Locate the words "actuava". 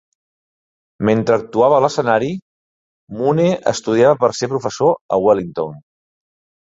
1.41-1.77